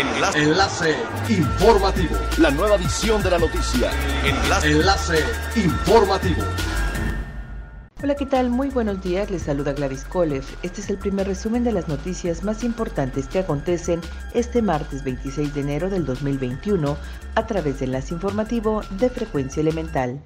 [0.00, 0.42] Enlace.
[0.42, 0.96] Enlace
[1.28, 2.16] informativo.
[2.38, 3.90] La nueva edición de la noticia.
[4.24, 4.70] Enlace.
[4.70, 5.24] Enlace
[5.56, 6.42] informativo.
[8.02, 8.48] Hola, ¿qué tal?
[8.48, 10.42] Muy buenos días, les saluda Gladys Kolev.
[10.62, 14.00] Este es el primer resumen de las noticias más importantes que acontecen
[14.32, 16.96] este martes 26 de enero del 2021
[17.34, 20.22] a través de Enlace Informativo de Frecuencia Elemental.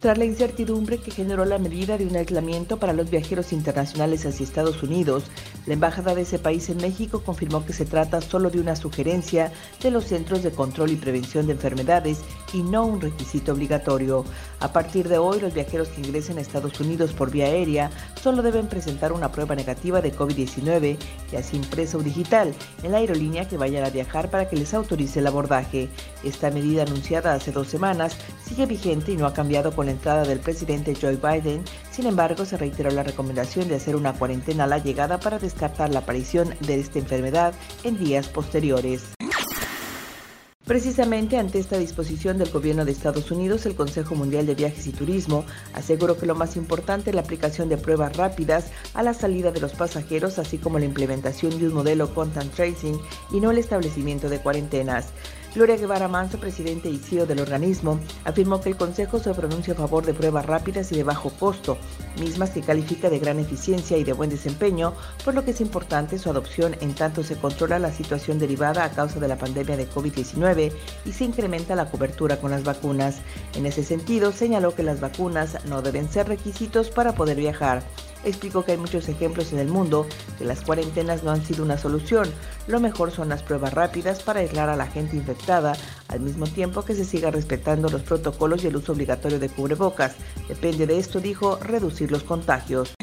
[0.00, 4.44] Tras la incertidumbre que generó la medida de un aislamiento para los viajeros internacionales hacia
[4.44, 5.24] Estados Unidos,
[5.66, 9.50] la embajada de ese país en México confirmó que se trata solo de una sugerencia
[9.82, 12.20] de los Centros de Control y Prevención de Enfermedades
[12.52, 14.24] y no un requisito obligatorio.
[14.60, 17.90] A partir de hoy, los viajeros que ingresen a Estados Unidos por vía aérea
[18.22, 20.96] solo deben presentar una prueba negativa de COVID-19,
[21.32, 24.74] ya sea impresa o digital, en la aerolínea que vayan a viajar para que les
[24.74, 25.88] autorice el abordaje.
[26.22, 30.24] Esta medida anunciada hace dos semanas sigue vigente y no ha cambiado con la entrada
[30.24, 34.66] del presidente Joe Biden, sin embargo se reiteró la recomendación de hacer una cuarentena a
[34.66, 39.14] la llegada para descartar la aparición de esta enfermedad en días posteriores.
[40.66, 44.92] Precisamente ante esta disposición del gobierno de Estados Unidos, el Consejo Mundial de Viajes y
[44.92, 49.52] Turismo aseguró que lo más importante es la aplicación de pruebas rápidas a la salida
[49.52, 53.00] de los pasajeros, así como la implementación de un modelo contact tracing
[53.32, 55.06] y no el establecimiento de cuarentenas.
[55.54, 59.76] Gloria Guevara Manso, presidente y CEO del organismo, afirmó que el Consejo se pronuncia a
[59.76, 61.78] favor de pruebas rápidas y de bajo costo,
[62.20, 64.92] mismas que califica de gran eficiencia y de buen desempeño,
[65.24, 68.90] por lo que es importante su adopción en tanto se controla la situación derivada a
[68.90, 70.70] causa de la pandemia de COVID-19
[71.06, 73.16] y se incrementa la cobertura con las vacunas.
[73.54, 77.82] En ese sentido, señaló que las vacunas no deben ser requisitos para poder viajar
[78.24, 80.06] explicó que hay muchos ejemplos en el mundo
[80.38, 82.28] que las cuarentenas no han sido una solución.
[82.66, 85.76] Lo mejor son las pruebas rápidas para aislar a la gente infectada,
[86.08, 90.16] al mismo tiempo que se siga respetando los protocolos y el uso obligatorio de cubrebocas.
[90.48, 92.97] Depende de esto, dijo, reducir los contagios.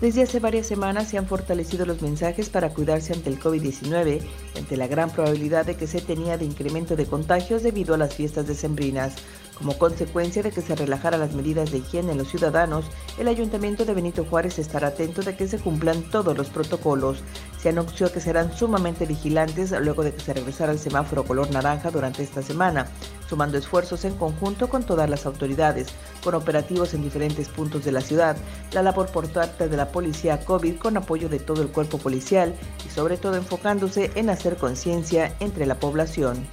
[0.00, 4.20] Desde hace varias semanas se han fortalecido los mensajes para cuidarse ante el COVID-19,
[4.58, 8.14] ante la gran probabilidad de que se tenía de incremento de contagios debido a las
[8.14, 9.14] fiestas decembrinas.
[9.56, 12.86] Como consecuencia de que se relajaran las medidas de higiene en los ciudadanos,
[13.18, 17.18] el Ayuntamiento de Benito Juárez estará atento de que se cumplan todos los protocolos.
[17.64, 21.90] Se anunció que serán sumamente vigilantes luego de que se regresara el semáforo color naranja
[21.90, 22.88] durante esta semana,
[23.26, 25.88] sumando esfuerzos en conjunto con todas las autoridades,
[26.22, 28.36] con operativos en diferentes puntos de la ciudad,
[28.72, 32.54] la labor por parte de la policía COVID con apoyo de todo el cuerpo policial
[32.86, 36.46] y sobre todo enfocándose en hacer conciencia entre la población.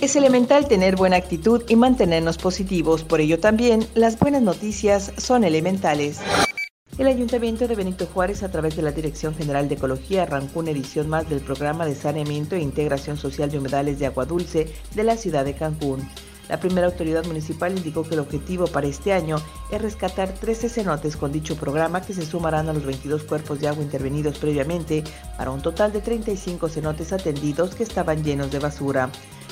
[0.00, 5.42] Es elemental tener buena actitud y mantenernos positivos, por ello también las buenas noticias son
[5.42, 6.20] elementales.
[6.98, 10.72] El Ayuntamiento de Benito Juárez, a través de la Dirección General de Ecología, arrancó una
[10.72, 15.04] edición más del programa de saneamiento e integración social de humedales de agua dulce de
[15.04, 16.00] la ciudad de Cancún.
[16.48, 19.36] La primera autoridad municipal indicó que el objetivo para este año
[19.70, 23.68] es rescatar 13 cenotes con dicho programa que se sumarán a los 22 cuerpos de
[23.68, 25.04] agua intervenidos previamente
[25.36, 29.08] para un total de 35 cenotes atendidos que estaban llenos de basura.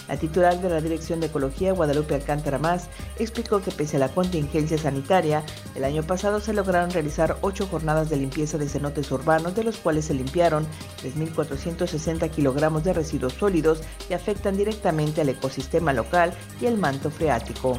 [0.09, 4.09] La titular de la Dirección de Ecología, Guadalupe Alcántara Más, explicó que pese a la
[4.09, 5.45] contingencia sanitaria,
[5.75, 9.79] el año pasado se lograron realizar ocho jornadas de limpieza de cenotes urbanos, de los
[9.79, 10.67] cuales se limpiaron
[11.03, 17.79] 3.460 kilogramos de residuos sólidos que afectan directamente al ecosistema local y el manto freático.